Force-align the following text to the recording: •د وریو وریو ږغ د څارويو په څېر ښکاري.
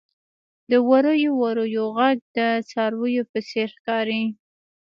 •د 0.69 0.71
وریو 0.89 1.31
وریو 1.43 1.85
ږغ 1.95 2.17
د 2.35 2.39
څارويو 2.69 3.23
په 3.31 3.39
څېر 3.49 3.69
ښکاري. 3.77 4.23